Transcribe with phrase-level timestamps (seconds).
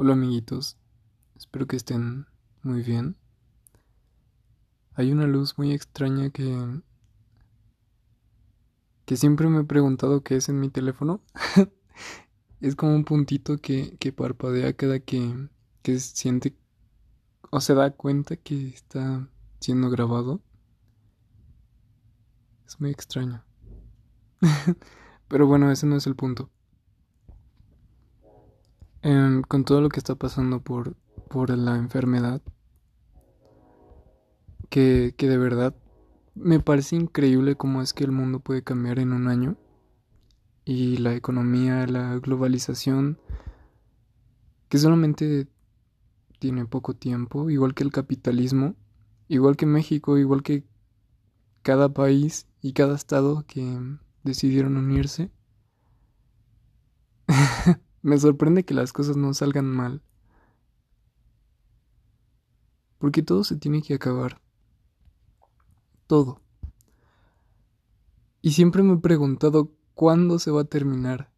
[0.00, 0.76] Hola amiguitos,
[1.36, 2.28] espero que estén
[2.62, 3.16] muy bien.
[4.94, 6.80] Hay una luz muy extraña que
[9.06, 11.20] que siempre me he preguntado qué es en mi teléfono.
[12.60, 15.48] es como un puntito que, que parpadea cada que,
[15.82, 16.56] que siente
[17.50, 19.28] o se da cuenta que está
[19.58, 20.40] siendo grabado.
[22.68, 23.44] Es muy extraño.
[25.26, 26.50] Pero bueno, ese no es el punto.
[29.02, 30.96] Em, con todo lo que está pasando por,
[31.28, 32.42] por la enfermedad,
[34.68, 35.74] que, que de verdad
[36.34, 39.56] me parece increíble cómo es que el mundo puede cambiar en un año
[40.64, 43.18] y la economía, la globalización,
[44.68, 45.48] que solamente
[46.38, 48.74] tiene poco tiempo, igual que el capitalismo,
[49.28, 50.64] igual que México, igual que
[51.62, 53.78] cada país y cada estado que
[54.24, 55.30] decidieron unirse.
[58.08, 60.00] Me sorprende que las cosas no salgan mal.
[62.96, 64.40] Porque todo se tiene que acabar.
[66.06, 66.40] Todo.
[68.40, 71.30] Y siempre me he preguntado cuándo se va a terminar.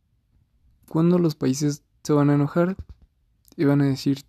[0.88, 2.76] ¿Cuándo los países se van a enojar?
[3.56, 4.24] Y van a decir,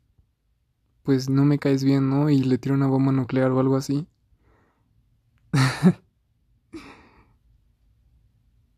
[1.04, 2.32] pues no me caes bien, ¿no?
[2.32, 4.08] Y le tiro una bomba nuclear o algo así.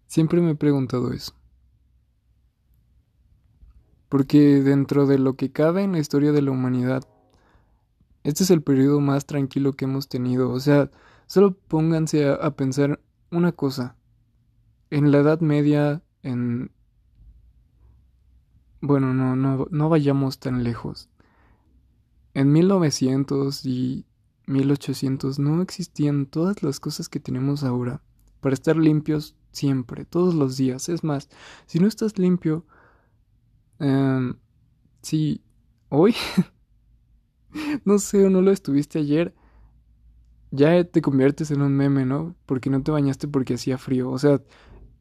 [0.07, 1.33] siempre me he preguntado eso.
[4.13, 7.01] Porque dentro de lo que cabe en la historia de la humanidad,
[8.23, 10.51] este es el periodo más tranquilo que hemos tenido.
[10.51, 10.91] O sea,
[11.25, 13.95] solo pónganse a, pensar una cosa.
[14.91, 16.69] En la Edad Media, en...
[18.81, 21.09] Bueno, no, no, no vayamos tan lejos.
[22.35, 24.05] En 1900 y
[24.45, 28.03] 1800 no existían todas las cosas que tenemos ahora.
[28.41, 30.87] Para estar limpios siempre, todos los días.
[30.87, 31.29] Es más,
[31.65, 32.63] si no estás limpio,
[35.03, 35.43] sí,
[35.89, 36.15] hoy,
[37.85, 39.35] no sé, o no lo estuviste ayer,
[40.49, 42.35] ya te conviertes en un meme, ¿no?
[42.45, 44.09] Porque no te bañaste porque hacía frío.
[44.09, 44.41] O sea,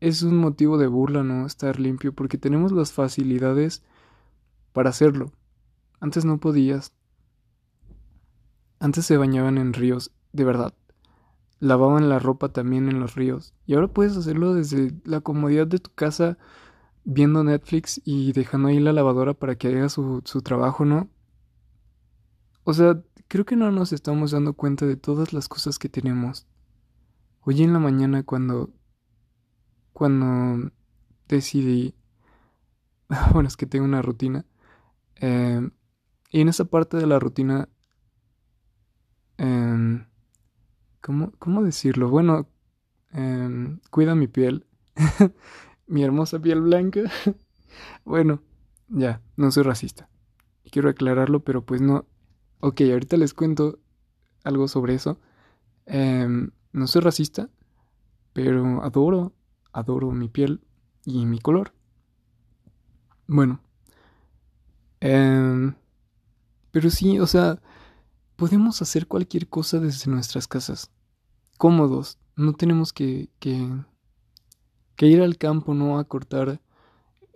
[0.00, 1.46] es un motivo de burla, ¿no?
[1.46, 3.82] Estar limpio, porque tenemos las facilidades
[4.72, 5.32] para hacerlo.
[6.00, 6.94] Antes no podías.
[8.80, 10.74] Antes se bañaban en ríos, de verdad.
[11.60, 13.54] Lavaban la ropa también en los ríos.
[13.66, 16.38] Y ahora puedes hacerlo desde la comodidad de tu casa
[17.04, 21.10] viendo Netflix y dejando ahí la lavadora para que haga su, su trabajo, ¿no?
[22.64, 26.46] O sea, creo que no nos estamos dando cuenta de todas las cosas que tenemos.
[27.40, 28.70] Hoy en la mañana cuando...
[29.92, 30.70] cuando
[31.28, 31.94] decidí...
[33.32, 34.44] bueno, es que tengo una rutina.
[35.16, 35.68] Eh,
[36.30, 37.68] y en esa parte de la rutina...
[39.38, 40.06] Eh,
[41.00, 42.08] ¿cómo, ¿Cómo decirlo?
[42.08, 42.48] Bueno,
[43.12, 44.66] eh, cuida mi piel.
[45.92, 47.02] mi hermosa piel blanca.
[48.04, 48.40] bueno,
[48.88, 50.08] ya, no soy racista.
[50.70, 52.06] Quiero aclararlo, pero pues no.
[52.60, 53.78] Ok, ahorita les cuento
[54.42, 55.18] algo sobre eso.
[55.84, 57.50] Em, no soy racista,
[58.32, 59.34] pero adoro,
[59.72, 60.62] adoro mi piel
[61.04, 61.74] y mi color.
[63.26, 63.60] Bueno.
[65.00, 65.74] Em,
[66.70, 67.60] pero sí, o sea,
[68.36, 70.90] podemos hacer cualquier cosa desde nuestras casas.
[71.58, 72.18] Cómodos.
[72.34, 73.68] No tenemos que, que
[75.02, 75.98] que ir al campo, ¿no?
[75.98, 76.60] A cortar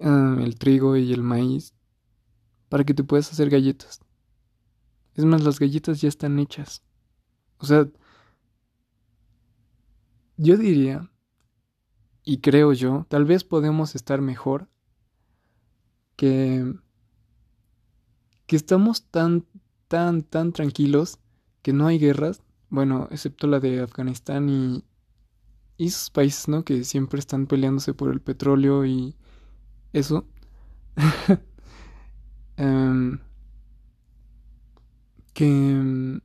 [0.00, 1.74] ah, el trigo y el maíz
[2.68, 4.02] para que te puedas hacer galletas.
[5.16, 6.84] Es más, las galletas ya están hechas.
[7.58, 7.88] O sea,
[10.36, 11.10] yo diría,
[12.22, 14.68] y creo yo, tal vez podemos estar mejor
[16.14, 16.72] que
[18.46, 19.44] que estamos tan
[19.88, 21.18] tan tan tranquilos
[21.62, 24.84] que no hay guerras, bueno, excepto la de Afganistán y
[25.78, 26.64] y esos países, ¿no?
[26.64, 29.14] Que siempre están peleándose por el petróleo y
[29.92, 30.26] eso.
[32.58, 33.18] Em,
[35.34, 36.22] que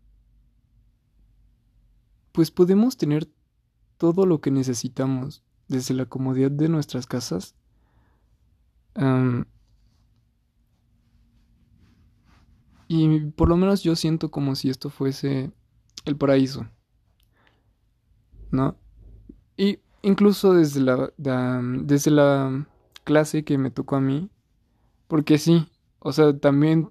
[2.31, 3.27] pues podemos tener
[3.97, 7.55] todo lo que necesitamos desde la comodidad de nuestras casas.
[8.95, 9.43] Em,
[12.87, 15.51] y por lo menos yo siento como si esto fuese
[16.05, 16.67] el paraíso.
[18.51, 18.77] ¿No?
[19.61, 22.65] Y incluso desde la, desde la
[23.03, 24.27] clase que me tocó a mí,
[25.07, 25.67] porque sí,
[25.99, 26.89] o sea, también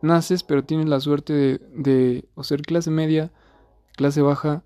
[0.00, 3.32] naces, pero tienes la suerte de, de o ser clase media,
[3.96, 4.62] clase baja,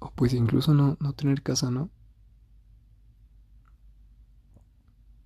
[0.00, 1.88] o pues incluso no, no tener casa, ¿no?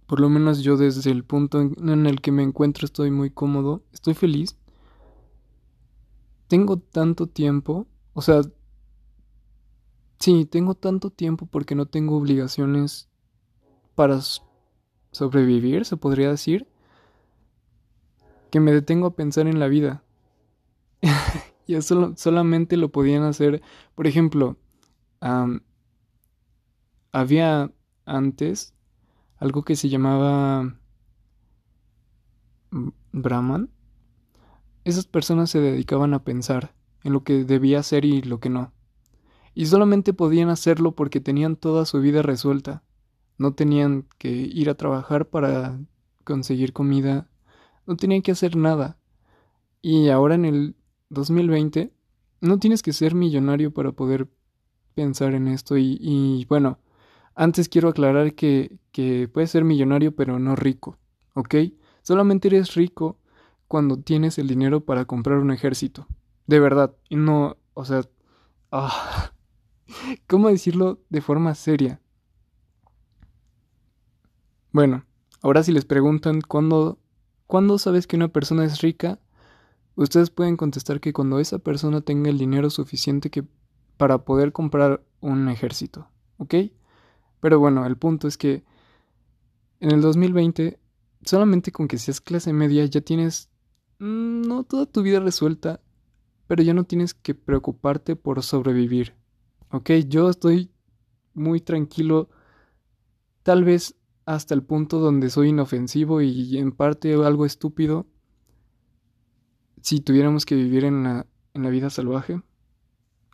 [0.07, 3.83] Por lo menos yo desde el punto en el que me encuentro estoy muy cómodo,
[3.91, 4.59] estoy feliz.
[6.47, 8.43] Tengo tanto tiempo, o sea,
[10.19, 13.09] Sí, tengo tanto tiempo porque no tengo obligaciones
[13.94, 14.20] para
[15.12, 16.67] sobrevivir, se podría decir,
[18.50, 20.03] que me detengo a pensar en la vida.
[21.67, 23.62] y eso solamente lo podían hacer,
[23.94, 24.56] por ejemplo,
[27.12, 27.71] había
[28.05, 28.75] antes
[29.37, 30.75] algo que se llamaba
[33.12, 33.71] Brahman.
[34.85, 36.75] Esas personas se dedicaban a pensar
[37.05, 38.73] en lo que debía hacer y lo que no.
[39.55, 42.83] Y solamente podían hacerlo porque tenían toda su vida resuelta.
[43.39, 45.79] No tenían que ir a trabajar para
[46.25, 47.29] conseguir comida.
[47.87, 48.99] No tenían que hacer nada.
[49.81, 50.77] Y ahora en el
[51.11, 51.93] 2020
[52.41, 54.29] no tienes que ser millonario para poder
[54.95, 55.77] pensar en esto.
[55.79, 56.79] Y, bueno,
[57.35, 60.99] antes quiero aclarar que, que puedes ser millonario pero no rico.
[61.35, 61.55] ¿Ok?
[62.03, 63.19] Solamente eres rico
[63.69, 66.06] cuando tienes el dinero para comprar un ejército.
[66.47, 66.95] De verdad.
[67.09, 68.03] Y no, o sea...
[68.71, 69.33] Ah,
[70.26, 72.00] ¿Cómo decirlo de forma seria?
[74.73, 75.05] Bueno,
[75.43, 76.99] ahora si les preguntan cuándo,
[77.46, 79.19] ¿cuándo sabes que una persona es rica?
[79.96, 83.44] Ustedes pueden contestar que cuando esa persona tenga el dinero suficiente que
[83.96, 86.55] para poder comprar un ejército, ¿ok?
[87.40, 88.64] Pero bueno, el punto es que
[89.81, 90.79] en el 2020,
[91.25, 93.49] solamente con que seas clase media ya tienes
[93.99, 95.81] mm, no toda tu vida resuelta,
[96.46, 99.14] pero ya no tienes que preocuparte por sobrevivir.
[99.70, 99.91] ¿Ok?
[100.09, 100.70] Yo estoy
[101.35, 102.29] muy tranquilo,
[103.43, 103.94] tal vez
[104.26, 108.06] hasta el punto donde soy inofensivo y en parte algo estúpido.
[109.81, 112.43] Si tuviéramos que vivir en la, en la vida salvaje.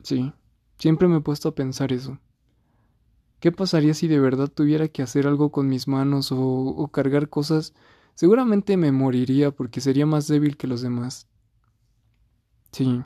[0.02, 0.32] Sí,
[0.78, 2.18] siempre me he puesto a pensar eso.
[3.40, 7.28] ¿Qué pasaría si de verdad tuviera que hacer algo con mis manos o, o cargar
[7.28, 7.74] cosas?
[8.14, 11.28] Seguramente me moriría porque sería más débil que los demás.
[12.72, 13.04] Sí.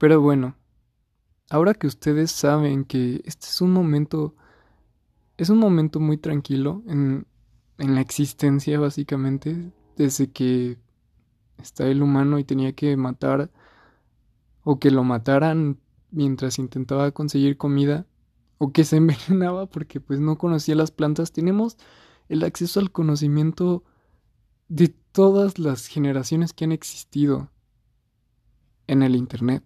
[0.00, 0.56] Pero bueno,
[1.50, 4.34] ahora que ustedes saben que este es un momento,
[5.36, 7.26] es un momento muy tranquilo en,
[7.76, 10.78] en la existencia básicamente, desde que
[11.58, 13.50] está el humano y tenía que matar
[14.64, 15.78] o que lo mataran
[16.10, 18.06] mientras intentaba conseguir comida
[18.56, 21.76] o que se envenenaba porque pues no conocía las plantas, tenemos
[22.30, 23.84] el acceso al conocimiento
[24.68, 27.50] de todas las generaciones que han existido
[28.86, 29.62] en el Internet.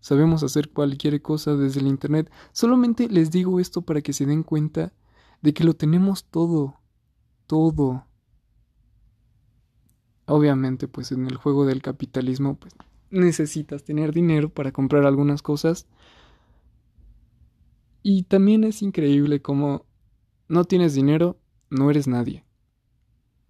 [0.00, 2.30] Sabemos hacer cualquier cosa desde el Internet.
[2.52, 4.92] Solamente les digo esto para que se den cuenta
[5.42, 6.80] de que lo tenemos todo.
[7.46, 8.06] Todo.
[10.26, 12.74] Obviamente, pues en el juego del capitalismo, pues
[13.10, 15.86] necesitas tener dinero para comprar algunas cosas.
[18.02, 19.86] Y también es increíble como
[20.48, 21.38] no tienes dinero,
[21.70, 22.44] no eres nadie.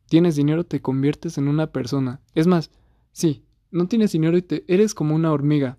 [0.09, 2.21] Tienes dinero, te conviertes en una persona.
[2.35, 2.71] Es más,
[3.13, 5.79] sí, no tienes dinero y te eres como una hormiga.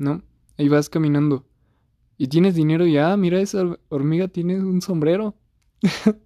[0.00, 0.22] ¿No?
[0.58, 1.46] Ahí vas caminando.
[2.16, 5.36] Y tienes dinero y, ah, mira, esa hormiga tiene un sombrero.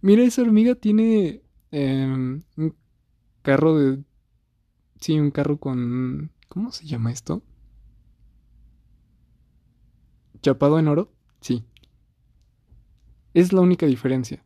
[0.00, 1.42] mira, esa hormiga tiene
[1.72, 2.76] em, un
[3.42, 4.04] carro de...
[5.00, 6.30] Sí, un carro con...
[6.48, 7.42] ¿Cómo se llama esto?
[10.42, 11.12] ¿Chapado en oro?
[11.40, 11.64] Sí.
[13.34, 14.44] Es la única diferencia.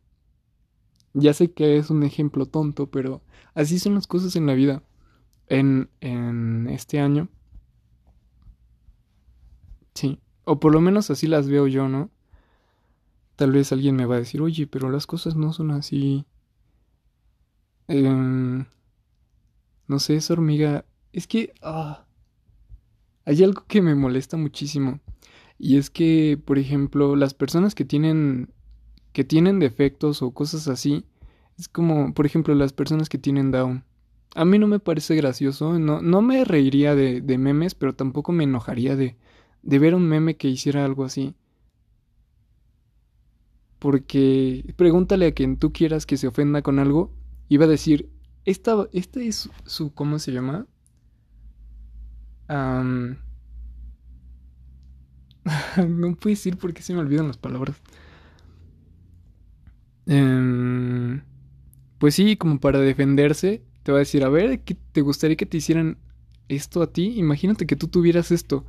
[1.13, 3.21] Ya sé que es un ejemplo tonto, pero
[3.53, 4.83] así son las cosas en la vida.
[5.47, 7.29] En, en este año
[10.01, 12.09] Sí, o por lo menos así las veo yo, ¿no?
[13.35, 16.25] Tal vez alguien me va a decir, oye, pero las cosas no son así.
[17.87, 18.65] Em,
[19.87, 20.85] no sé, esa hormiga.
[21.13, 21.53] Es que.
[21.61, 22.07] Ah,
[23.25, 24.99] hay algo que me molesta muchísimo.
[25.59, 28.51] Y es que, por ejemplo, las personas que tienen.
[29.13, 31.05] que tienen defectos o cosas así.
[31.59, 33.83] Es como, por ejemplo, las personas que tienen Down.
[34.33, 35.77] A mí no me parece gracioso.
[35.77, 39.15] No, no me reiría de, de memes, pero tampoco me enojaría de
[39.63, 41.35] de ver un meme que hiciera algo así.
[43.79, 47.11] Porque pregúntale a quien tú quieras que se ofenda con algo
[47.57, 48.09] va a decir,
[48.45, 50.67] esta, esta es su, ¿cómo se llama?
[55.77, 57.75] no puedo decir porque se me olvidan las palabras.
[60.05, 61.21] Em,
[61.99, 65.45] pues sí, como para defenderse, te va a decir, a ver, ¿qué ¿te gustaría que
[65.45, 65.97] te hicieran
[66.49, 67.17] esto a ti?
[67.17, 68.65] Imagínate que tú tuvieras esto.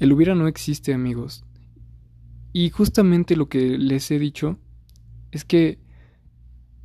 [0.00, 1.44] El hubiera no existe, amigos.
[2.52, 4.58] Y justamente lo que les he dicho
[5.30, 5.78] es que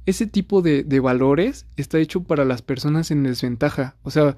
[0.05, 3.97] ese tipo de, valores está hecho para las personas en desventaja.
[4.01, 4.37] O sea,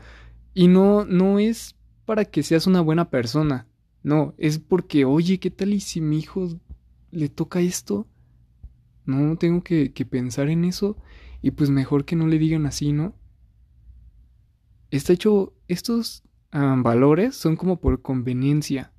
[0.54, 1.76] y no, no es
[2.06, 3.68] para que seas una buena persona.
[4.04, 6.50] No, es porque, oye, ¿qué tal y si mi hijo
[7.12, 8.08] le toca esto?
[9.06, 10.98] No tengo que pensar en eso.
[11.42, 13.16] Y pues mejor que no le digan así, ¿no?
[14.92, 18.92] Está hecho, estos valores son como por conveniencia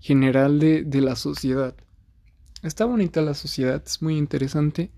[0.00, 1.74] general de, de la sociedad.
[2.62, 4.90] está bonita la sociedad, es muy interesante,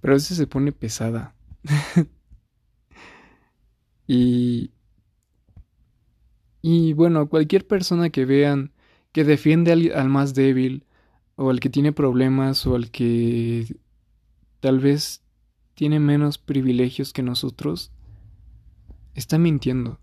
[0.00, 1.34] pero a veces se pone pesada.
[4.06, 4.72] y
[6.62, 8.72] y bueno, cualquier persona que vean
[9.12, 10.84] que defiende al, más débil,
[11.36, 13.76] o al que tiene problemas, o al que
[14.60, 15.22] tal vez
[15.74, 17.92] tiene menos privilegios que nosotros,
[19.14, 20.00] está mintiendo.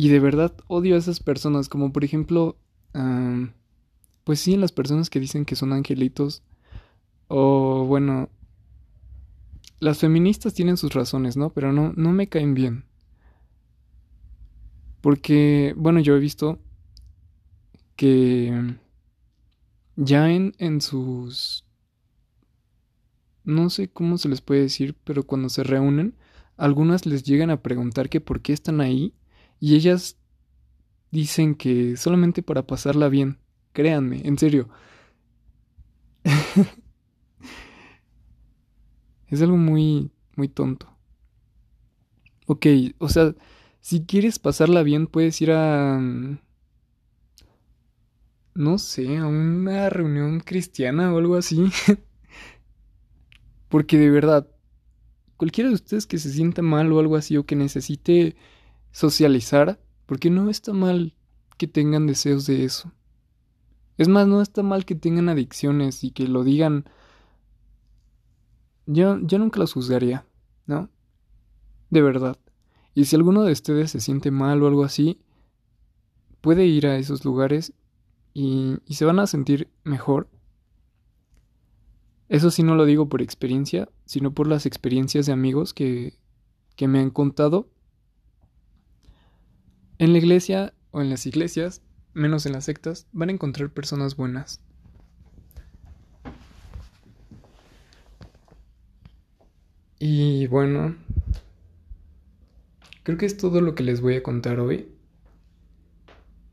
[0.00, 2.56] Y de verdad odio a esas personas, como por ejemplo,
[4.22, 6.44] pues sí, las personas que dicen que son angelitos,
[7.26, 8.28] o bueno,
[9.80, 11.50] las feministas tienen sus razones, ¿no?
[11.50, 12.84] Pero no, no me caen bien.
[15.00, 16.60] Porque, bueno, yo he visto
[17.96, 18.76] que
[19.96, 21.64] ya en, en sus...
[23.42, 26.14] No sé cómo se les puede decir, pero cuando se reúnen,
[26.56, 29.12] algunas les llegan a preguntar que por qué están ahí
[29.60, 30.18] y ellas
[31.10, 33.38] dicen que solamente para pasarla bien.
[33.72, 34.68] Créanme, en serio.
[39.28, 40.88] es algo muy, muy tonto.
[42.46, 42.66] Ok,
[42.98, 43.34] o sea,
[43.80, 45.98] si quieres pasarla bien, puedes ir a...
[45.98, 46.38] Mm,
[48.54, 51.70] no sé, a una reunión cristiana o algo así.
[53.68, 54.48] Porque de verdad,
[55.36, 58.34] cualquiera de ustedes que se sienta mal o algo así o que necesite
[58.92, 61.14] socializar, porque no está mal
[61.56, 62.92] que tengan deseos de eso.
[63.96, 66.84] Es más, no está mal que tengan adicciones y que lo digan.
[68.86, 70.24] Yo, yo nunca los juzgaría,
[70.66, 70.88] ¿no?
[71.90, 72.38] De verdad.
[72.94, 75.20] Y si alguno de ustedes se siente mal o algo así,
[76.40, 77.72] puede ir a esos lugares
[78.34, 80.28] y, se van a sentir mejor.
[82.28, 86.18] Eso sí no lo digo por experiencia, sino por las experiencias de amigos que,
[86.76, 87.68] que me han contado.
[89.98, 91.82] En la iglesia o en las iglesias,
[92.14, 94.60] menos en las sectas, van a encontrar personas buenas.
[99.98, 100.94] Y bueno,
[103.08, 104.86] Creo que es todo lo que les voy a contar hoy.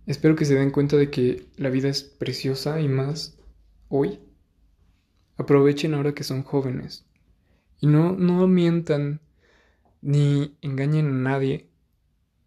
[0.05, 3.37] Espero que se den cuenta de que la vida es preciosa y más
[3.89, 4.21] hoy.
[5.35, 7.03] Aprovechen ahora que son jóvenes.
[7.81, 9.19] Y no, no mientan
[10.01, 11.67] ni engañen a nadie,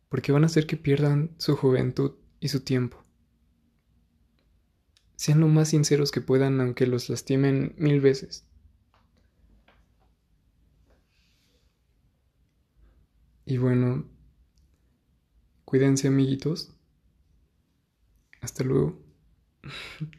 [0.08, 3.02] porque van a hacer que pierdan su juventud y su tiempo.
[5.16, 8.44] Sean lo más sinceros que puedan aunque los lastimen mil veces.
[13.44, 14.04] Y bueno,
[15.64, 16.70] cuídense amiguitos.
[18.40, 19.00] Hasta luego.